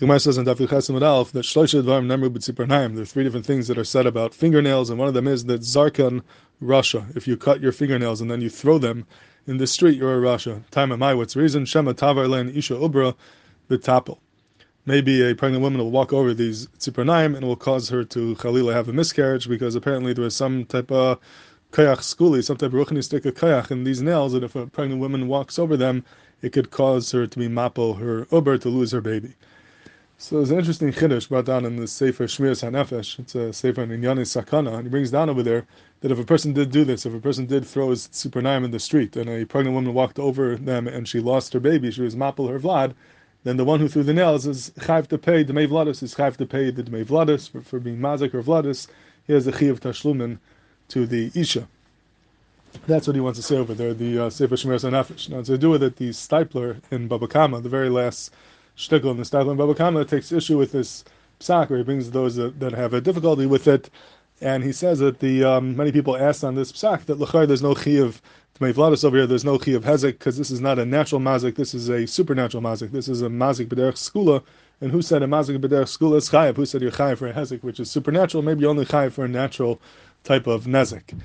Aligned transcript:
The 0.00 0.06
Gemara 0.06 0.20
says 0.20 0.38
in 0.38 0.46
Daf 0.46 0.56
Chesim 0.56 1.02
Alf 1.02 1.30
that 1.32 1.44
Shloisha. 1.44 1.84
There 1.84 3.02
are 3.02 3.04
three 3.04 3.22
different 3.22 3.44
things 3.44 3.68
that 3.68 3.76
are 3.76 3.84
said 3.84 4.06
about 4.06 4.32
fingernails, 4.32 4.88
and 4.88 4.98
one 4.98 5.08
of 5.08 5.12
them 5.12 5.28
is 5.28 5.44
that 5.44 5.60
Zarkan 5.60 6.22
Rasha. 6.62 7.14
If 7.14 7.28
you 7.28 7.36
cut 7.36 7.60
your 7.60 7.70
fingernails 7.70 8.22
and 8.22 8.30
then 8.30 8.40
you 8.40 8.48
throw 8.48 8.78
them 8.78 9.06
in 9.46 9.58
the 9.58 9.66
street, 9.66 9.98
you're 9.98 10.16
a 10.16 10.26
Rasha. 10.26 10.66
Time 10.70 10.90
am 10.90 11.02
I? 11.02 11.12
What's 11.12 11.36
reason? 11.36 11.66
Shema 11.66 11.92
Tavar 11.92 12.30
Len 12.30 12.48
Isha 12.48 12.76
Ubra 12.76 13.14
B'Tapel. 13.68 14.16
Maybe 14.86 15.20
a 15.20 15.34
pregnant 15.34 15.62
woman 15.62 15.80
will 15.80 15.90
walk 15.90 16.14
over 16.14 16.32
these 16.32 16.68
Tziparnaim 16.78 17.36
and 17.36 17.46
will 17.46 17.54
cause 17.54 17.90
her 17.90 18.02
to 18.02 18.34
Khalila 18.36 18.72
have 18.72 18.88
a 18.88 18.94
miscarriage 18.94 19.50
because 19.50 19.74
apparently 19.74 20.14
there 20.14 20.24
is 20.24 20.34
some 20.34 20.64
type 20.64 20.90
of 20.90 21.18
kayach 21.72 21.98
skuli, 21.98 22.42
some 22.42 22.56
type 22.56 22.72
of 22.72 22.86
ruchni 22.86 23.04
stick 23.04 23.26
of 23.26 23.34
kayach 23.34 23.70
in 23.70 23.84
these 23.84 24.00
nails, 24.00 24.32
and 24.32 24.44
if 24.44 24.56
a 24.56 24.66
pregnant 24.66 25.02
woman 25.02 25.28
walks 25.28 25.58
over 25.58 25.76
them, 25.76 26.06
it 26.40 26.54
could 26.54 26.70
cause 26.70 27.12
her 27.12 27.26
to 27.26 27.38
be 27.38 27.48
mapo 27.48 27.98
her 27.98 28.26
uber 28.32 28.56
to 28.56 28.70
lose 28.70 28.92
her 28.92 29.02
baby. 29.02 29.34
So 30.22 30.36
there's 30.36 30.50
an 30.50 30.58
interesting 30.58 30.92
chiddush 30.92 31.30
brought 31.30 31.46
down 31.46 31.64
in 31.64 31.76
the 31.76 31.86
Sefer 31.86 32.24
Shmiras 32.26 32.62
HaNefesh. 32.62 33.18
It's 33.20 33.34
a 33.34 33.54
Sefer 33.54 33.84
in 33.84 33.88
Inyani 33.88 34.26
Sakana, 34.26 34.74
and 34.74 34.82
he 34.82 34.90
brings 34.90 35.10
down 35.10 35.30
over 35.30 35.42
there 35.42 35.66
that 36.00 36.12
if 36.12 36.18
a 36.18 36.24
person 36.24 36.52
did 36.52 36.70
do 36.70 36.84
this, 36.84 37.06
if 37.06 37.14
a 37.14 37.18
person 37.18 37.46
did 37.46 37.66
throw 37.66 37.88
his 37.88 38.06
supernaim 38.08 38.62
in 38.62 38.70
the 38.70 38.78
street, 38.78 39.16
and 39.16 39.30
a 39.30 39.46
pregnant 39.46 39.74
woman 39.74 39.94
walked 39.94 40.18
over 40.18 40.56
them 40.56 40.86
and 40.86 41.08
she 41.08 41.20
lost 41.20 41.54
her 41.54 41.58
baby, 41.58 41.90
she 41.90 42.02
was 42.02 42.16
mapel 42.16 42.50
her 42.50 42.60
vlad, 42.60 42.92
then 43.44 43.56
the 43.56 43.64
one 43.64 43.80
who 43.80 43.88
threw 43.88 44.02
the 44.02 44.12
nails 44.12 44.46
is 44.46 44.72
chayv 44.80 45.06
to 45.06 45.16
pay 45.16 45.42
the 45.42 45.54
vladis, 45.54 46.02
is 46.02 46.14
chayv 46.14 46.36
to 46.36 46.44
pay 46.44 46.70
the 46.70 46.82
dmei 46.82 47.02
vladis 47.02 47.50
for, 47.50 47.62
for 47.62 47.80
being 47.80 47.96
mazik 47.96 48.34
or 48.34 48.42
vladis. 48.42 48.88
He 49.26 49.32
has 49.32 49.46
a 49.46 49.56
chiv 49.56 49.80
tashlumin 49.80 50.38
to 50.88 51.06
the 51.06 51.32
isha. 51.34 51.66
That's 52.86 53.06
what 53.06 53.16
he 53.16 53.22
wants 53.22 53.38
to 53.38 53.42
say 53.42 53.56
over 53.56 53.72
there, 53.72 53.94
the 53.94 54.26
uh, 54.26 54.30
Sefer 54.30 54.56
Shmiras 54.56 54.84
HaNefesh. 54.84 55.30
Now, 55.30 55.40
to 55.40 55.56
do 55.56 55.70
with 55.70 55.82
it, 55.82 55.96
the 55.96 56.10
Stipler 56.10 56.82
in 56.90 57.08
Baba 57.08 57.26
Kama, 57.26 57.62
the 57.62 57.70
very 57.70 57.88
last 57.88 58.34
shtickle 58.80 59.10
in 59.10 59.18
the 59.18 59.24
Stipler 59.24 59.56
Baba 59.56 59.74
Kama 59.74 60.04
takes 60.06 60.32
issue 60.32 60.56
with 60.56 60.72
this 60.72 61.04
psak, 61.38 61.68
where 61.68 61.78
he 61.78 61.84
brings 61.84 62.10
those 62.10 62.36
that, 62.36 62.58
that, 62.60 62.72
have 62.72 62.94
a 62.94 63.00
difficulty 63.00 63.44
with 63.44 63.68
it, 63.68 63.90
and 64.40 64.64
he 64.64 64.72
says 64.72 65.00
that 65.00 65.20
the 65.20 65.44
um, 65.44 65.76
many 65.76 65.92
people 65.92 66.16
asked 66.16 66.42
on 66.42 66.54
this 66.54 66.72
psak 66.72 67.04
that 67.04 67.18
lechar 67.18 67.46
there's 67.46 67.62
no 67.62 67.74
chi 67.74 67.90
Vladis 68.60 69.06
over 69.06 69.16
here, 69.16 69.26
there's 69.26 69.44
no 69.44 69.58
chi 69.58 69.70
of 69.70 69.84
hezek 69.84 70.18
because 70.18 70.36
this 70.36 70.50
is 70.50 70.60
not 70.60 70.78
a 70.78 70.84
natural 70.84 71.18
mazik, 71.18 71.54
this 71.54 71.72
is 71.72 71.88
a 71.88 72.06
supernatural 72.06 72.62
mazik, 72.62 72.90
this 72.90 73.08
is 73.08 73.22
a 73.22 73.28
mazik 73.28 73.68
b'derech 73.68 73.94
skula. 73.94 74.42
And 74.82 74.90
who 74.90 75.00
said 75.00 75.22
a 75.22 75.26
mazik 75.26 75.58
b'derech 75.58 75.88
skula 75.88 76.18
is 76.18 76.28
chayav? 76.28 76.56
Who 76.56 76.66
said 76.66 76.82
you're 76.82 76.90
chayav 76.90 77.16
for 77.16 77.26
a 77.26 77.32
hezek, 77.32 77.62
which 77.62 77.80
is 77.80 77.90
supernatural? 77.90 78.42
Maybe 78.42 78.66
only 78.66 78.84
chayav 78.84 79.12
for 79.12 79.24
a 79.24 79.28
natural 79.28 79.80
type 80.24 80.46
of 80.46 80.64
nezik. 80.64 81.18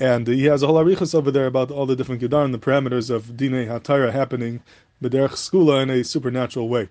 And 0.00 0.26
he 0.26 0.46
has 0.46 0.62
a 0.62 0.68
whole 0.68 0.82
arichas 0.82 1.14
over 1.14 1.30
there 1.30 1.46
about 1.46 1.70
all 1.70 1.84
the 1.84 1.94
different 1.94 2.22
gedarim, 2.22 2.46
and 2.46 2.54
the 2.54 2.58
parameters 2.58 3.10
of 3.10 3.36
dine 3.36 3.66
hatara 3.66 4.10
happening 4.10 4.62
b'derech 5.02 5.32
skula 5.32 5.82
in 5.82 5.90
a 5.90 6.02
supernatural 6.02 6.70
way. 6.70 6.88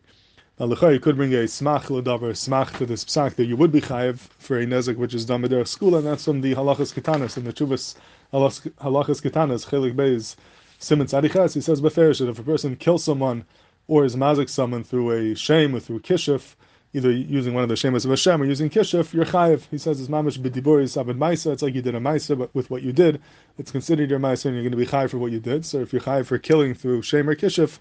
Now, 0.60 0.68
you 0.68 1.00
could 1.00 1.16
bring 1.16 1.34
a 1.34 1.46
smach 1.46 1.90
l'davar, 1.90 2.34
smach 2.34 2.78
to 2.78 2.86
this 2.86 3.06
psak 3.06 3.38
that 3.38 3.46
you 3.46 3.56
would 3.56 3.72
be 3.72 3.82
chayiv 3.82 4.18
for 4.18 4.60
a 4.60 4.68
nezik 4.68 4.98
which 4.98 5.16
is 5.16 5.26
done 5.26 5.42
b'derech 5.42 5.76
skula, 5.76 5.98
and 5.98 6.06
that's 6.06 6.26
from 6.26 6.42
the 6.42 6.54
halachas 6.54 6.94
ketanas, 6.94 7.38
and 7.38 7.48
the 7.48 7.54
chuvas 7.54 7.96
halachas 8.34 9.22
ketanas, 9.22 9.68
chelik 9.68 9.96
beis, 9.96 10.36
simon 10.78 11.08
tzadichas, 11.08 11.54
he 11.54 11.62
says 11.62 11.82
beferish 11.82 12.20
that 12.20 12.30
if 12.30 12.40
a 12.40 12.44
person 12.44 12.76
kills 12.76 13.04
someone 13.04 13.46
or 13.88 14.06
is 14.06 14.16
mazik 14.16 14.50
someone 14.50 14.84
through 14.84 15.12
a 15.12 15.36
shame 15.36 15.76
or 15.76 15.80
through 15.80 16.00
kishif, 16.00 16.56
either 16.94 17.12
using 17.12 17.54
one 17.54 17.64
of 17.64 17.70
the 17.70 17.76
shemas 17.76 18.06
of 18.06 18.12
Hashem 18.12 18.42
or 18.42 18.46
using 18.46 18.70
kishif, 18.70 19.14
you're 19.14 19.26
chayiv. 19.26 19.64
He 19.70 19.78
says 19.78 20.00
it's 20.00 20.10
mamish 20.10 20.40
b'diburi 20.40 20.86
sabed 20.86 21.18
maisa. 21.18 21.52
It's 21.52 21.62
like 21.62 21.76
you 21.76 21.82
did 21.82 21.96
a 21.96 22.00
maisa, 22.00 22.38
but 22.38 22.54
with 22.56 22.70
what 22.70 22.82
you 22.82 22.92
did, 22.92 23.22
it's 23.58 23.72
considered 23.72 24.10
your 24.10 24.20
maisa, 24.20 24.46
and 24.46 24.56
you're 24.56 24.64
going 24.64 24.72
to 24.72 24.78
be 24.78 24.86
chayiv 24.86 25.10
for 25.10 25.18
what 25.18 25.32
you 25.32 25.40
did. 25.40 25.66
So 25.66 25.80
if 25.80 25.92
you're 25.94 26.02
chayiv 26.02 26.26
for 26.26 26.38
killing 26.38 26.74
through 26.74 27.02
shame 27.02 27.30
or 27.30 27.36
kishif, 27.36 27.80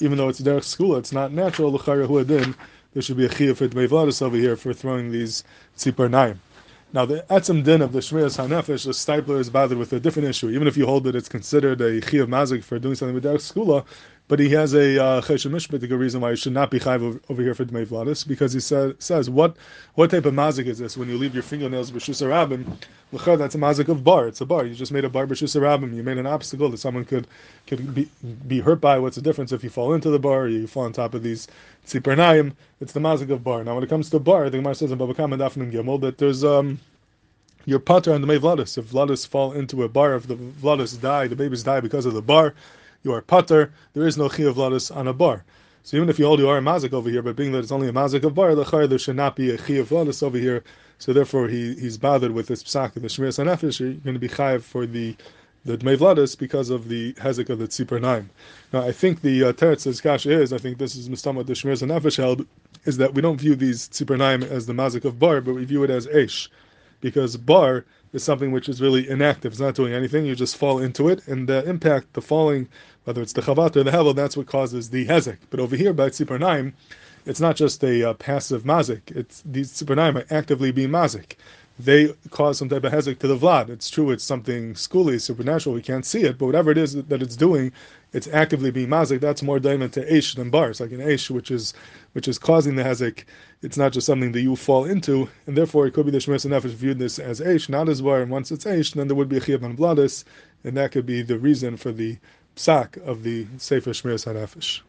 even 0.00 0.18
though 0.18 0.28
it's 0.28 0.40
derech 0.40 0.64
school, 0.64 0.96
it's 0.96 1.12
not 1.12 1.32
natural. 1.32 1.72
L'chayra 1.72 2.06
huadin, 2.06 2.54
there 2.92 3.02
should 3.02 3.16
be 3.16 3.26
a 3.26 3.28
chiyuv 3.28 3.56
for 3.56 4.24
over 4.24 4.36
here 4.36 4.56
for 4.56 4.72
throwing 4.72 5.10
these 5.10 5.44
tzipar 5.76 6.10
naim. 6.10 6.40
Now, 6.90 7.04
the 7.04 7.22
etzem 7.28 7.62
din 7.64 7.82
of 7.82 7.92
the 7.92 7.98
Shmiras 7.98 8.38
HaNefesh, 8.38 8.86
the 8.86 8.92
Stipler 8.92 9.38
is 9.38 9.50
bothered 9.50 9.76
with 9.76 9.92
a 9.92 10.00
different 10.00 10.26
issue. 10.26 10.48
Even 10.48 10.66
if 10.66 10.74
you 10.74 10.86
hold 10.86 11.04
that 11.04 11.14
it's 11.14 11.28
considered 11.28 11.82
a 11.82 12.00
Chi 12.00 12.16
of 12.16 12.30
Mazik 12.30 12.64
for 12.64 12.78
doing 12.78 12.94
something 12.94 13.14
with 13.14 13.24
Skula, 13.24 13.84
but 14.28 14.38
he 14.38 14.50
has 14.50 14.74
a 14.74 15.02
uh, 15.02 15.20
Cheshem 15.22 15.50
Mishpat, 15.50 15.88
reason 15.98 16.20
why 16.20 16.30
he 16.30 16.36
should 16.36 16.52
not 16.52 16.70
be 16.70 16.78
Chayv 16.78 17.20
over, 17.28 17.42
here 17.42 17.54
for 17.54 17.64
Dmei 17.64 17.86
Vladis, 17.86 18.28
because 18.28 18.52
he 18.52 18.60
sa- 18.60 18.92
says, 18.98 19.28
what 19.30 19.56
what 19.94 20.10
type 20.10 20.26
of 20.26 20.34
Mazik 20.34 20.66
is 20.66 20.78
this 20.78 20.96
when 20.96 21.08
you 21.08 21.16
leave 21.16 21.32
your 21.34 21.42
fingernails 21.42 21.90
B'Shus 21.90 22.22
Arabim? 22.22 22.66
That's 23.38 23.54
a 23.54 23.58
Mazik 23.58 23.88
of 23.88 24.04
bar. 24.04 24.28
It's 24.28 24.42
a 24.42 24.46
bar. 24.46 24.66
You 24.66 24.74
just 24.74 24.92
made 24.92 25.06
a 25.06 25.08
bar 25.08 25.26
B'Shus 25.26 25.58
Arabim. 25.58 25.94
You 25.94 26.02
made 26.02 26.18
an 26.18 26.26
obstacle 26.26 26.68
that 26.68 26.76
someone 26.76 27.06
could 27.06 27.26
could 27.66 27.94
be, 27.94 28.08
be 28.46 28.60
hurt 28.60 28.82
by. 28.82 28.98
What's 28.98 29.16
the 29.16 29.22
difference 29.22 29.50
if 29.50 29.64
you 29.64 29.70
fall 29.70 29.94
into 29.94 30.10
the 30.10 30.18
bar 30.18 30.42
or 30.42 30.48
you 30.48 30.66
fall 30.66 30.84
on 30.84 30.92
top 30.92 31.14
of 31.14 31.22
these 31.22 31.48
Tzipernayim? 31.86 32.54
It's 32.80 32.92
the 32.92 33.00
Mazik 33.00 33.30
of 33.30 33.42
bar. 33.42 33.64
Now, 33.64 33.76
when 33.76 33.84
it 33.84 33.88
comes 33.88 34.10
to 34.10 34.18
bar, 34.18 34.50
the 34.50 34.58
Gemara 34.58 34.74
says 34.74 34.90
in 34.90 34.98
Baba 34.98 35.14
Kama 35.14 35.38
Dafnim 35.38 35.72
Gimel 35.72 36.00
that 36.02 36.18
there's 36.18 36.44
um, 36.44 36.78
your 37.64 37.78
pater 37.78 38.12
on 38.14 38.20
the 38.20 38.26
May 38.26 38.38
Vladis. 38.38 38.78
If 38.78 38.86
Vladis 38.86 39.26
fall 39.26 39.52
into 39.52 39.82
a 39.82 39.88
bar, 39.88 40.14
if 40.14 40.26
the 40.26 40.36
Vladis 40.36 41.00
die, 41.00 41.26
the 41.26 41.36
babies 41.36 41.62
die 41.62 41.80
because 41.80 42.06
of 42.06 42.14
the 42.14 42.22
bar, 42.22 42.54
you 43.02 43.12
are 43.12 43.22
pater. 43.22 43.72
There 43.94 44.06
is 44.06 44.16
no 44.16 44.28
chi 44.28 44.44
of 44.44 44.56
Vladis 44.56 44.94
on 44.94 45.06
a 45.06 45.12
bar. 45.12 45.44
So 45.82 45.96
even 45.96 46.08
if 46.08 46.18
you 46.18 46.26
hold 46.26 46.40
you 46.40 46.48
are 46.48 46.58
a 46.58 46.62
mazik 46.62 46.92
over 46.92 47.08
here, 47.08 47.22
but 47.22 47.36
being 47.36 47.52
that 47.52 47.60
it's 47.60 47.72
only 47.72 47.88
a 47.88 47.92
mazik 47.92 48.24
of 48.24 48.34
bar, 48.34 48.54
there 48.54 48.98
should 48.98 49.16
not 49.16 49.36
be 49.36 49.50
a 49.50 49.58
chi 49.58 49.74
of 49.74 49.90
Vladis 49.90 50.22
over 50.22 50.38
here. 50.38 50.64
So 50.98 51.12
therefore, 51.12 51.48
he, 51.48 51.74
he's 51.74 51.96
bothered 51.96 52.32
with 52.32 52.48
this 52.48 52.64
psak 52.64 52.96
of 52.96 53.02
the 53.02 53.08
Shmiras 53.08 53.42
Nefesh. 53.44 53.80
You're 53.80 53.92
going 53.94 54.14
to 54.14 54.20
be 54.20 54.28
chayiv 54.28 54.62
for 54.62 54.86
the 54.86 55.16
the 55.64 55.76
Dmei 55.76 55.96
Vladis 55.96 56.38
because 56.38 56.70
of 56.70 56.88
the 56.88 57.12
hezek 57.14 57.50
of 57.50 57.58
the 57.58 57.66
Tzipur 57.66 58.00
Naim. 58.00 58.30
Now, 58.72 58.82
I 58.82 58.92
think 58.92 59.20
the 59.20 59.44
uh, 59.44 59.52
Teretz 59.52 60.02
Kash 60.02 60.24
is, 60.24 60.52
I 60.52 60.58
think 60.58 60.78
this 60.78 60.96
is 60.96 61.08
Mustama 61.08 61.44
the 61.44 61.52
Shmiras 61.52 61.86
Nefesh 61.86 62.16
held, 62.16 62.46
is 62.84 62.96
that 62.96 63.12
we 63.12 63.20
don't 63.20 63.38
view 63.38 63.54
these 63.54 63.88
Tzipur 63.88 64.16
Naim 64.16 64.42
as 64.42 64.66
the 64.66 64.72
mazik 64.72 65.04
of 65.04 65.18
bar, 65.18 65.40
but 65.40 65.54
we 65.54 65.64
view 65.64 65.84
it 65.84 65.90
as 65.90 66.06
Eish 66.06 66.48
because 67.00 67.36
bar 67.36 67.84
is 68.12 68.22
something 68.22 68.52
which 68.52 68.68
is 68.68 68.80
really 68.80 69.08
inactive. 69.08 69.52
It's 69.52 69.60
not 69.60 69.74
doing 69.74 69.92
anything. 69.92 70.24
You 70.24 70.34
just 70.34 70.56
fall 70.56 70.78
into 70.78 71.08
it, 71.08 71.26
and 71.28 71.48
the 71.48 71.68
impact, 71.68 72.14
the 72.14 72.22
falling, 72.22 72.68
whether 73.04 73.22
it's 73.22 73.32
the 73.32 73.42
chavat 73.42 73.76
or 73.76 73.84
the 73.84 73.90
hevel, 73.90 74.14
that's 74.14 74.36
what 74.36 74.46
causes 74.46 74.90
the 74.90 75.06
hezek. 75.06 75.38
But 75.50 75.60
over 75.60 75.76
here 75.76 75.92
by 75.92 76.10
tzipar 76.10 76.40
naim, 76.40 76.74
it's 77.26 77.40
not 77.40 77.56
just 77.56 77.82
a 77.84 78.10
uh, 78.10 78.14
passive 78.14 78.62
mazik. 78.62 79.10
It's 79.14 79.42
these 79.44 79.72
tzipar 79.72 79.96
naim 79.96 80.16
are 80.18 80.26
actively 80.30 80.72
being 80.72 80.90
mazik. 80.90 81.36
They 81.78 82.12
cause 82.30 82.58
some 82.58 82.68
type 82.68 82.82
of 82.82 82.92
hezek 82.92 83.20
to 83.20 83.28
the 83.28 83.36
vlad. 83.36 83.68
It's 83.68 83.88
true. 83.88 84.10
It's 84.10 84.24
something 84.24 84.74
schooly, 84.74 85.20
supernatural. 85.20 85.76
We 85.76 85.82
can't 85.82 86.04
see 86.04 86.22
it, 86.22 86.36
but 86.36 86.46
whatever 86.46 86.72
it 86.72 86.78
is 86.78 86.94
that 86.94 87.22
it's 87.22 87.36
doing, 87.36 87.70
it's 88.12 88.26
actively 88.26 88.72
being 88.72 88.88
mazik. 88.88 89.20
That's 89.20 89.44
more 89.44 89.60
diamond 89.60 89.92
to 89.92 90.04
aish 90.10 90.34
than 90.34 90.50
bar. 90.50 90.70
It's 90.70 90.80
like 90.80 90.90
an 90.90 90.98
aish, 90.98 91.30
which 91.30 91.52
is 91.52 91.74
which 92.14 92.26
is 92.26 92.38
causing 92.38 92.74
the 92.74 92.82
hezek. 92.82 93.24
It's 93.62 93.76
not 93.76 93.92
just 93.92 94.06
something 94.06 94.32
that 94.32 94.40
you 94.40 94.56
fall 94.56 94.86
into, 94.86 95.28
and 95.46 95.56
therefore 95.56 95.86
it 95.86 95.94
could 95.94 96.06
be 96.06 96.12
the 96.12 96.18
Shemir 96.18 96.44
Nefesh 96.44 96.70
viewed 96.70 96.98
this 96.98 97.20
as 97.20 97.40
aish, 97.40 97.68
not 97.68 97.88
as 97.88 98.02
bar. 98.02 98.22
And 98.22 98.30
once 98.30 98.50
it's 98.50 98.64
aish, 98.64 98.94
then 98.94 99.06
there 99.06 99.16
would 99.16 99.28
be 99.28 99.36
a 99.36 99.40
chiyab 99.40 99.76
bladis, 99.76 100.24
and 100.64 100.76
that 100.76 100.90
could 100.90 101.06
be 101.06 101.22
the 101.22 101.38
reason 101.38 101.76
for 101.76 101.92
the 101.92 102.18
psak 102.56 102.96
of 103.06 103.22
the 103.22 103.46
Sefer 103.58 103.90
Shmir 103.90 104.16
Nefesh. 104.34 104.80